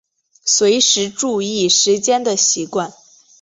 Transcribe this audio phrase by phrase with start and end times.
[0.45, 2.91] 随时注意时间的习惯